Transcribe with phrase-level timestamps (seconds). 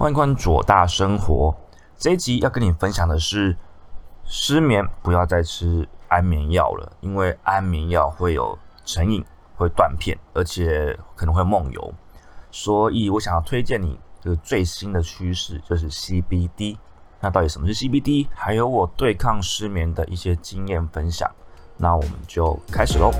[0.00, 1.54] 欢迎关注左大生活。
[1.98, 3.54] 这一集要跟你分享的是，
[4.24, 9.22] 失眠不要再吃安眠药了，因为安眠药会有成瘾，
[9.58, 11.92] 会断片，而且可能会梦游。
[12.50, 16.78] 所以我想要推荐你这个最新的趋势，就是 CBD。
[17.20, 18.26] 那到底什么是 CBD？
[18.32, 21.30] 还有我对抗失眠的一些经验分享。
[21.76, 23.12] 那我们就开始喽。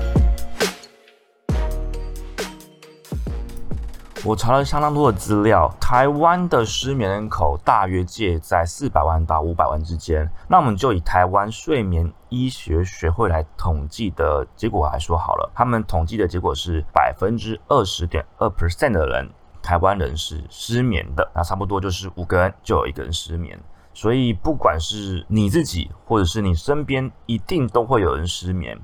[4.23, 10.29] 我查了相当多的资料，台湾的失眠人口大约介在四百万到五百万之间。
[10.47, 19.27] 那我们就以台湾睡眠医学学会来统计的结果来说好了，他们统计的结果是百分之二十点二 percent 的人，
[19.59, 21.27] 台湾人是失眠的。
[21.33, 23.59] 那差不多就是五个人就有一个人失眠。
[23.93, 28.79] 所以不管是你自己，或者是你身边，一定都会有人失眠。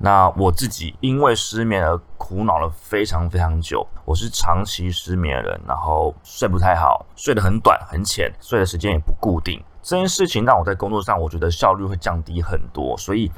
[0.00, 3.84] 那我自己因为失眠而苦恼了非常非常久。
[4.04, 9.60] 我是长期失眠的人，然后睡不太好，睡得很短很浅，睡的时间也不固定。
[9.82, 12.96] 这件事情让我在工作上，我觉得效率会降低很多。
[12.96, 13.30] 所以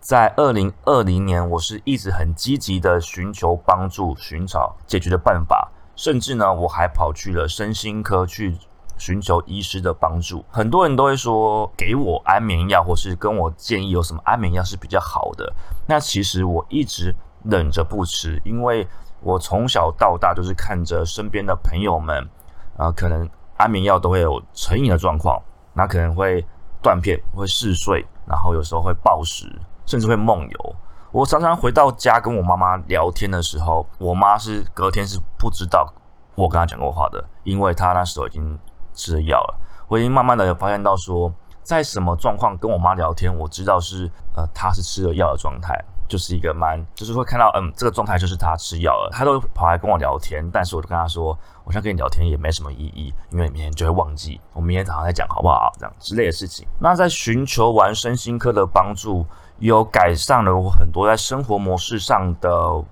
[0.00, 8.56] 在二零二零年，我是一直很积极的寻求帮助，寻找解决的办法，甚至呢，我还跑去了身心科去。
[8.98, 15.50] 寻求医师的帮助，很多人都会说给我安眠药，或是跟我建议有什么安眠药是比较好的。
[15.86, 18.86] 那其实我一直忍着不吃，因为
[19.20, 22.28] 我从小到大就是看着身边的朋友们，
[22.76, 23.26] 啊，可能
[23.56, 25.40] 安眠药都会有成瘾的状况，
[25.72, 26.44] 那可能会
[26.82, 29.48] 断片、会嗜睡，然后有时候会暴食，
[29.86, 30.76] 甚至会梦游。
[31.12, 35.90] 我常常回到家跟我妈妈聊天的时候，我妈是隔天是不知道
[36.34, 38.58] 我跟她讲过话的，因为她那时候已经。
[38.98, 39.54] 吃了药了，
[39.86, 41.32] 我已经慢慢的有发现到说，
[41.62, 45.72] 在什么状况跟我妈聊天，我知道是呃，她是吃了药的状态，
[46.08, 55.72] 就是一个蛮，就是会看到嗯，这个状态就是她吃药了，她都跑来跟我聊天，但是我就跟她说，我现在跟你聊天也没什么意义，因为你明天就会忘记，我明天早上再讲好不好？
[55.78, 56.66] 这样之类的事情。
[56.80, 59.24] 那在寻求完身心科的帮助。
[59.60, 62.50] 有改善了我很多在生活模式上的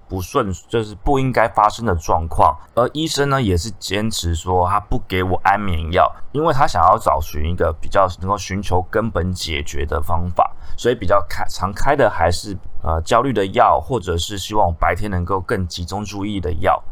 [0.09, 2.57] 不顺，就是不应该发生的状况。
[2.75, 16.83] 而医生呢，也是坚持说他不给我安眠药，因为他想要找寻一个比较能够寻求根本解决的方法，所以比较开常开的还是呃焦虑的药，或者是希望我白天能够更集中注意的药。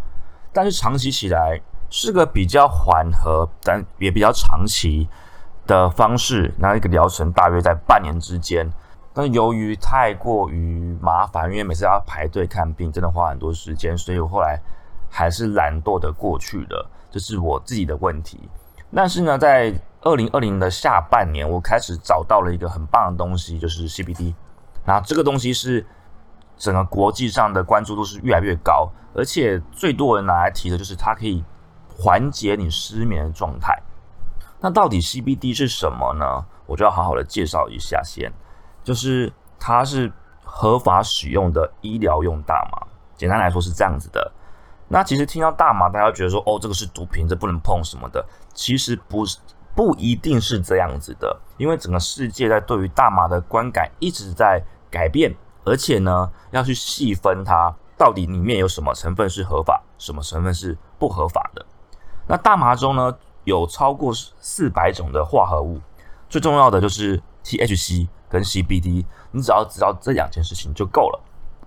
[0.52, 1.60] 但是长期起来
[1.90, 5.08] 是个比较缓和，但也比较长期
[5.66, 6.54] 的方式。
[6.58, 8.70] 那一个疗程大约在半年之间。
[9.16, 14.60] 但由于太过于麻烦，因为每次要排队看病，真的花很多时间，所以我后来
[15.08, 18.50] 还是懒惰的过去了，这是我自己的问题。
[18.92, 19.72] 但是呢，在
[20.02, 24.34] 二零二零的下半年，我开始找到了一个很棒的东西，就是 CBD。
[24.84, 25.86] 那这个东西是
[26.56, 31.44] 整个国际上的关注度是越来越高，而且最多人拿来提的就是它可以
[31.88, 33.80] 缓解你失眠的状态。
[34.60, 36.44] 那到底 CBD 是什么呢？
[36.66, 38.32] 我就要好好的介绍一下先。
[38.84, 40.12] 就是它是
[40.44, 42.86] 合法使用的医疗用大麻，
[43.16, 44.30] 简单来说是这样子的。
[44.86, 48.24] 那其实听到大麻，大家觉得说哦，这个是毒品，这不能碰什么的。
[48.52, 49.38] 其实不是，
[49.74, 51.36] 不一定是这样子的。
[51.56, 55.34] 因为整个世界在对于大麻的观感一直在改变，
[55.64, 61.64] 而且呢，要去细分它到底里面有什么成分是合法，什么成分是不合法的。
[62.26, 65.80] 那大麻中呢，有超过四百种的化合物，
[66.28, 68.08] 最重要的就是 THC。
[68.26, 71.20] 跟 CBD，你只要知道这两件事情就够了。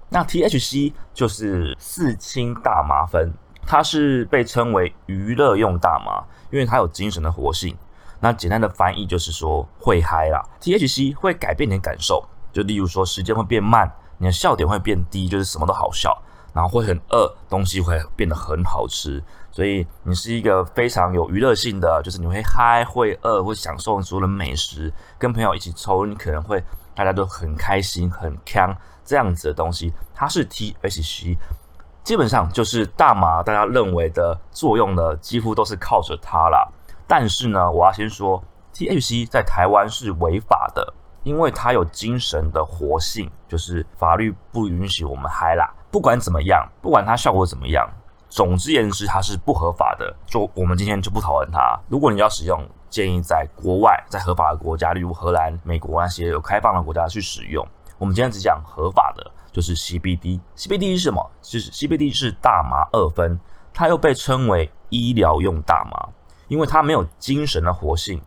[0.10, 3.32] 那 THC 就是四氢大麻酚，
[3.66, 7.78] 它是被称为娱乐用大麻，因为它有精神的活性。
[8.20, 10.44] 那简单的翻译就是说会嗨啦。
[10.60, 16.22] THC 会改变你的感受，就例如说时间会变慢，你的笑点会变低，就是什么都好笑。
[16.58, 26.64] 然后会很饿，东西会变得很好吃，所以你是一个非常有娱乐性的，就是你会嗨、会饿、会享受所有的美食，跟朋友一起抽，你可能会
[26.96, 28.76] 大家都很开心、很康
[29.06, 29.94] 这样子的东西。
[30.16, 31.38] 它是 THC，
[32.04, 36.68] 基本上就是大麻，大家认为的作用呢，几乎都是靠着它啦。
[37.06, 38.44] 但是呢，我要先说
[38.74, 45.72] ，THC 在台湾是违法的，因为它有精神的活性，就是法律不允许我们嗨啦。
[45.98, 47.90] 不管怎么样，不管它效果怎么样，
[48.30, 50.16] 总之言之，它是不合法的。
[50.28, 51.76] 就我们今天就不讨论它。
[51.90, 57.68] 如果你要使用，建议在国外，在合法的国家，例如荷兰、美国那些有开放的国家去使用。
[57.98, 60.40] 我们今天只讲合法的，就是 CBD。
[60.56, 61.32] CBD 是什么？
[61.42, 63.40] 就是 CBD 是大麻二酚，
[63.74, 66.10] 它又被称为医疗用大麻，
[66.48, 68.22] 因为它没有精神的活性，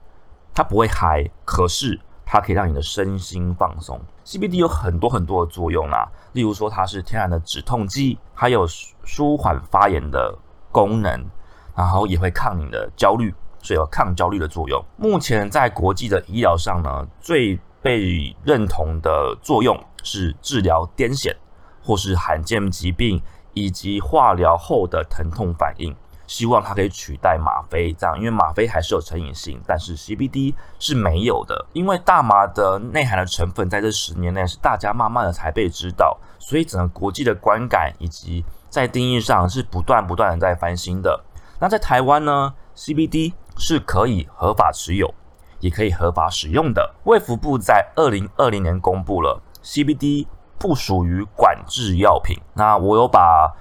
[0.53, 2.01] 它不会嗨，可是。
[2.32, 4.00] 它可以让你的身心放松。
[4.25, 8.65] CBD 有很多很多的作用啊，例如说它是天然的止痛剂，还有
[9.03, 10.38] 舒缓发炎的
[10.71, 11.27] 功能，
[11.75, 14.81] 然后也会抗你的焦虑，所以有抗焦虑的作用。
[14.97, 21.35] 目前在国际的医疗上呢，最被认同的作用是治疗癫痫
[21.83, 23.21] 或是罕见疾病
[23.55, 25.93] 以及化疗后的疼痛反应。
[26.31, 31.67] 希望它可以取代吗啡，这样，因为吗啡还是有成瘾性，但是 CBD 是没有的。
[31.73, 41.21] 因为大麻的内涵的成分在这十年内是大家慢慢的才被知道，所以整个国际的观感以及在定义上是不断不断的在翻新的。
[41.59, 45.12] 那在台湾呢，CBD 是可以合法持有，
[45.59, 46.94] 也可以合法使用的。
[47.06, 52.41] 卫福部在二零二零年公布了 CBD 不属于管制药品。
[52.55, 53.53] 那我有把。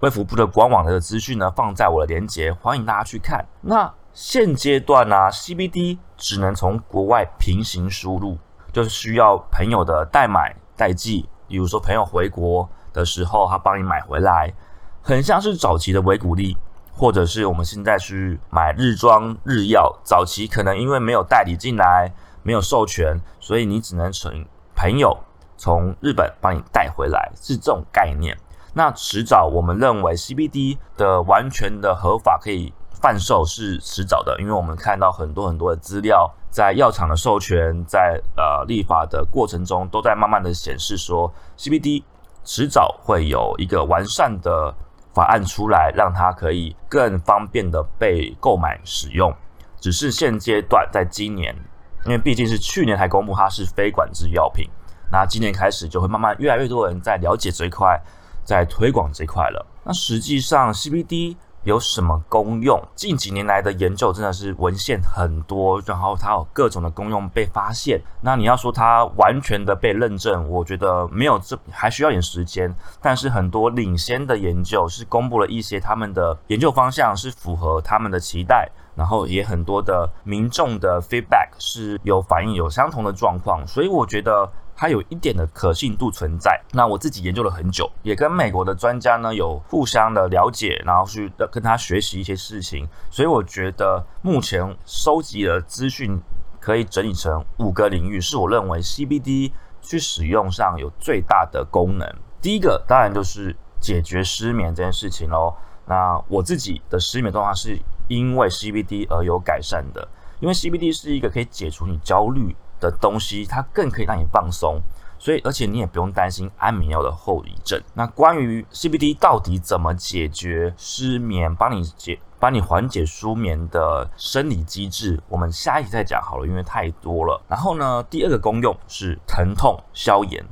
[0.00, 3.46] 卫福部的官网的资讯呢，放在我的链接，欢迎大家去看。
[3.62, 8.36] 那现阶段呢，CBD 只能从国外平行输入，
[8.72, 11.26] 就是需要朋友的代买代寄。
[11.48, 14.52] 比如说朋友回国的时候，他帮你买回来，
[15.00, 16.58] 很像是早期的维骨力，
[16.92, 19.98] 或者是我们现在去买日装日药。
[20.04, 22.12] 早期可能因为没有代理进来，
[22.42, 25.16] 没有授权，所以你只能请朋友
[25.56, 28.36] 从日本帮你带回来，是这种概念。
[28.76, 32.70] 那迟早，我们认为 CBD 的完全的合法可以
[33.00, 42.02] 贩售是迟早的，因为我们看到很多很多的资料，在药厂的授权，在呃立法的过程中，都在慢慢的显示说，CBD
[42.44, 44.74] 迟早会有一个完善的
[45.14, 49.34] 法案出来，让它可以更方便的被购买使用。
[49.80, 51.56] 只是现阶段，在今年，
[52.04, 54.68] 因为毕竟是去年才公布它是非管制药品，
[55.10, 57.98] 那今年开始就会慢慢越来越多人在了解这一块。
[58.46, 59.66] 在推广这块了。
[59.84, 62.80] 那实际上 CBD 有什么功用？
[62.94, 68.00] 近几年来的研究真的是文献很多，然后它有各种的功用被发现。
[68.20, 72.72] 那你要说它完全的被认证，我觉得没有，这还需要点时间。
[73.02, 84.48] 但是很多领先的研究是公布了一些他们的研究方向是符合他们的期待，然后也很多的民众的 feedback 是有反映有相同的状况，所以我觉得。
[84.76, 86.60] 它有一点的可信度存在。
[86.72, 92.86] 那我自己研究了很久，也跟美国的专家呢有互相的了解，然后去跟他学习一些事情。
[93.10, 96.20] 所以我觉得目前收集的资讯
[96.60, 102.06] 可以整理成五个领域，是我认为 CBD 去使用上有最大的功能。
[102.42, 105.54] 第一个当然就是解决失眠这件事情喽。
[105.86, 110.06] 那我自己的失眠状况是因为 CBD 而有改善的，
[110.40, 112.54] 因为 CBD 是一个可以解除你焦虑。
[112.80, 114.80] 的东西，它更可以让你放松，
[115.18, 117.80] 所以而且你也不用担心安眠药的后遗症。
[117.94, 127.40] 那关于 CBD 到底怎么解决失眠，帮你解帮你缓解失眠的生理机制，我们下一集再讲好了，因为太多了。
[127.48, 130.44] 然后呢，第二个功用是疼痛消炎，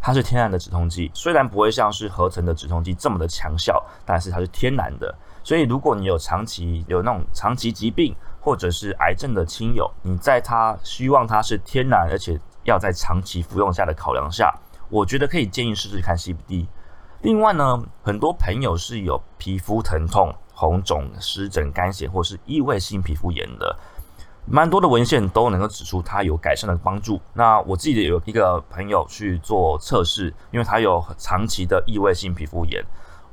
[0.00, 5.12] 它是天然的止痛剂，虽然不会像是合成的止痛剂这么的强效，但是它是天然的。
[5.42, 8.14] 所以如果你有长期有那种长期疾病，
[8.44, 14.52] 或者是癌症的亲友，你在他希望它是天然，而且要在长期服用下的考量下，
[14.90, 16.66] 我觉得可以建议试试看 CBD。
[17.20, 23.76] 另外呢，很多朋友是有皮肤疼痛、红肿、湿疹、干癣或是异位性皮肤炎的，
[24.44, 27.20] 蛮多的文献都能够指出它有改善的帮助。
[27.34, 32.84] 那我自己有一个朋友去做测试，因为他有长期的异位性皮肤炎，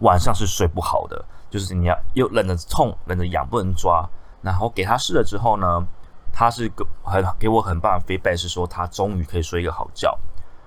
[0.02, 4.08] 晚上是睡不好的，就是你要又冷的痛、冷的痒，不能抓。
[4.42, 5.86] 然后给他试了之后呢，
[6.32, 10.18] 他是给很给我很棒的 feedback，是说他终于可以睡一个好觉。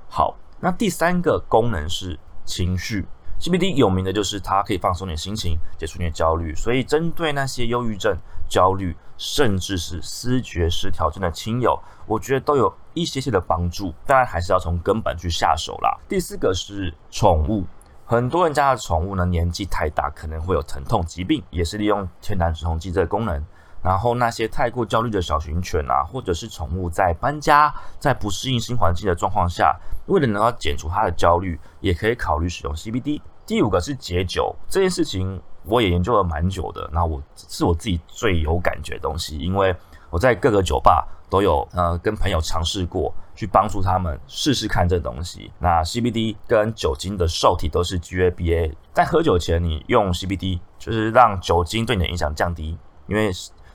[0.08, 3.06] 好，那第三个功能是情绪
[3.40, 6.54] ，CBD 有名的就是它可以放松你的心情，解除你的焦虑。
[6.54, 8.16] 所以针对那些忧郁症、
[8.48, 13.94] 焦虑，甚至是思觉失调症的亲友，我觉得都有一些些的帮助。
[14.06, 15.98] 当然还是要从根本去下手啦。
[16.08, 17.64] 第四个是宠物。
[18.04, 23.42] 很多人家的宠物呢，年纪太大可能会有疼痛疾病，也是利用天然止痛剂这个功能。
[23.82, 33.20] 然后那些太过焦虑的小型犬啊，或者是宠物在搬家、在不适应新环境的状况下，为了能够减除它的焦虑，也可以考虑使用 CBD。
[33.44, 36.88] 第五个是解酒这件事情，我也研究了蛮久的。
[36.92, 39.74] 那我是我自己最有感觉的东西，因为
[40.10, 43.12] 我在各个酒吧都有呃跟朋友尝试过。
[43.34, 45.50] 去帮助他们试试看这东西。
[45.58, 53.32] 那 CBD 跟酒精的受体都是 GABA，在喝酒前你用 CBD，就是让酒精对你的影响降低，因为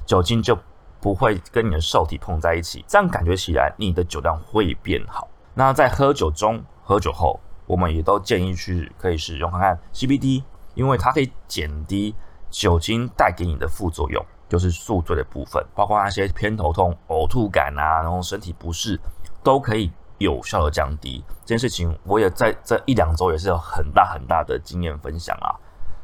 [0.08, 0.58] 酒精就
[1.00, 5.28] 不会跟你的受体碰在一起，这样感觉起来你的酒量会变好。
[5.54, 10.42] 那在喝酒中、喝酒后，我们也都建议去可以使用看看 CBD，
[10.74, 12.16] 因为它可以减低
[12.50, 19.00] 酒精带给你的副作用，就是宿醉的部分，包括那些偏头痛、呕吐感啊，然后身体不适。
[19.44, 25.56] 都可以有效的降低这件事情，我也在这一两周也是有很大很大的经验分享啊。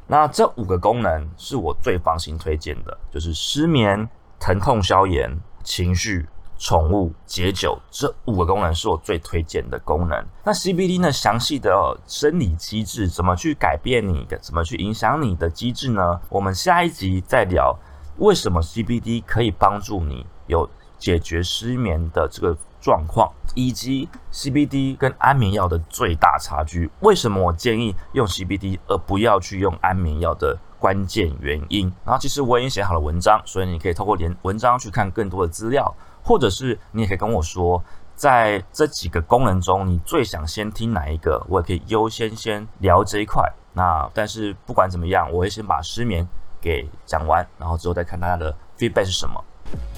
[0.07, 4.07] 那这五个功能是我最放心推荐的，就是失眠、
[4.39, 6.27] 疼痛消炎、情绪。
[6.59, 10.25] 宠物解酒这五个功能是我最推荐的功能。
[10.45, 11.11] 那 CBD 呢？
[11.11, 16.21] 详细的生理机制怎么去改变你的，怎么去影响你的机制呢？
[16.29, 17.77] 我们下一集再聊
[18.17, 26.89] 为什么 CBD 可以帮助你有解决失眠的这个状况，以及 CBD 跟安眠药的最大差距。
[27.01, 31.93] 为什么我建议用 CBD 而不要去用安眠药的关键原因？
[32.03, 35.93] 然后其实我已经写好了文章，所以你可以透过连文章去看更多的资料。
[36.25, 37.83] 或者是你也可以跟我说，
[38.15, 41.45] 在这几个功能中，你最想先听哪一个？
[41.49, 43.43] 我也可以优先先聊这一块。
[43.73, 46.25] 那但是不管怎么样，我会先把失眠
[46.61, 49.43] 给讲完，然后之后再看大家的 feedback 是什么。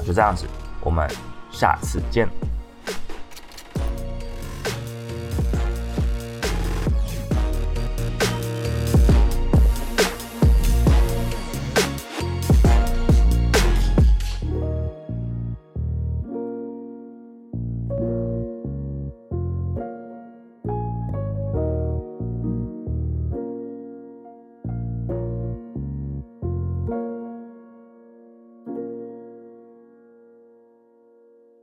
[0.03, 0.47] 就这样子，
[0.81, 1.07] 我们
[1.51, 2.27] 下次见。